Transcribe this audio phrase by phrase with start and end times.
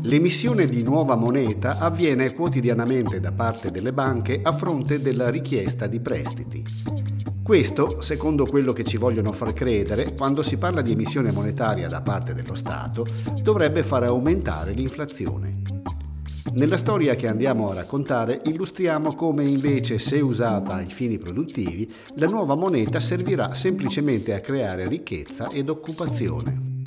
[0.00, 6.00] L'emissione di nuova moneta avviene quotidianamente da parte delle banche a fronte della richiesta di
[6.00, 6.64] prestiti.
[7.42, 12.00] Questo, secondo quello che ci vogliono far credere, quando si parla di emissione monetaria da
[12.00, 13.06] parte dello Stato,
[13.42, 15.78] dovrebbe fare aumentare l'inflazione.
[16.52, 22.26] Nella storia che andiamo a raccontare illustriamo come invece, se usata ai fini produttivi, la
[22.26, 26.77] nuova moneta servirà semplicemente a creare ricchezza ed occupazione.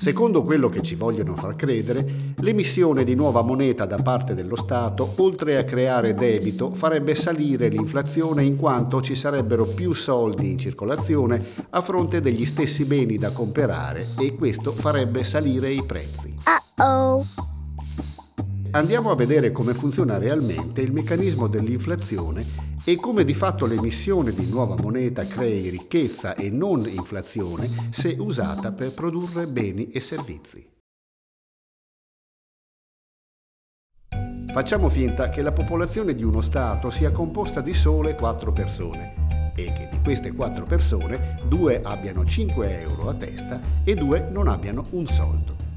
[0.00, 5.06] Secondo quello che ci vogliono far credere, l'emissione di nuova moneta da parte dello Stato,
[5.18, 11.44] oltre a creare debito, farebbe salire l'inflazione in quanto ci sarebbero più soldi in circolazione
[11.68, 16.34] a fronte degli stessi beni da comprare e questo farebbe salire i prezzi.
[16.78, 17.49] Uh-oh.
[18.72, 22.44] Andiamo a vedere come funziona realmente il meccanismo dell'inflazione
[22.84, 28.70] e come di fatto l'emissione di nuova moneta crei ricchezza e non inflazione se usata
[28.70, 30.68] per produrre beni e servizi.
[34.52, 39.72] Facciamo finta che la popolazione di uno Stato sia composta di sole 4 persone e
[39.72, 44.84] che di queste 4 persone due abbiano 5 euro a testa e due non abbiano
[44.90, 45.69] un soldo.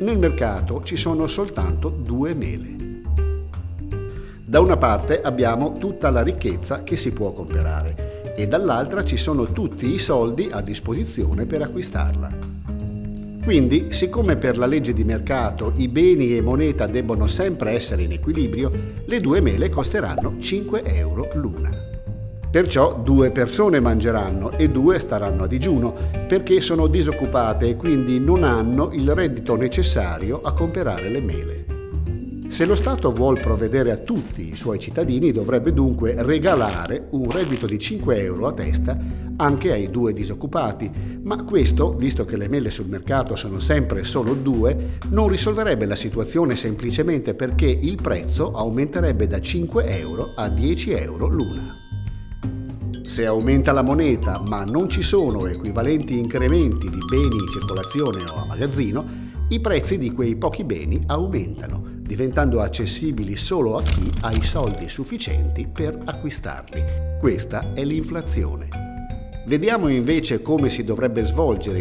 [0.00, 3.02] Nel mercato ci sono soltanto due mele.
[4.42, 9.52] Da una parte abbiamo tutta la ricchezza che si può comprare e dall'altra ci sono
[9.52, 12.34] tutti i soldi a disposizione per acquistarla.
[13.44, 18.12] Quindi, siccome per la legge di mercato i beni e moneta debbono sempre essere in
[18.12, 18.70] equilibrio,
[19.04, 21.89] le due mele costeranno 5 euro l'una.
[22.50, 25.94] Perciò due persone mangeranno e due staranno a digiuno
[26.26, 31.64] perché sono disoccupate e quindi non hanno il reddito necessario a comprare le mele.
[32.48, 37.66] Se lo Stato vuol provvedere a tutti i suoi cittadini dovrebbe dunque regalare un reddito
[37.66, 38.98] di 5 euro a testa
[39.36, 40.90] anche ai due disoccupati,
[41.22, 45.94] ma questo, visto che le mele sul mercato sono sempre solo due, non risolverebbe la
[45.94, 51.79] situazione semplicemente perché il prezzo aumenterebbe da 5 euro a 10 euro l'una.
[53.10, 58.42] Se aumenta la moneta ma non ci sono equivalenti incrementi di beni in circolazione o
[58.42, 59.04] a magazzino,
[59.48, 64.88] i prezzi di quei pochi beni aumentano, diventando accessibili solo a chi ha i soldi
[64.88, 66.84] sufficienti per acquistarli.
[67.18, 68.68] Questa è l'inflazione.
[69.44, 71.68] Vediamo invece come si dovrebbe svolgere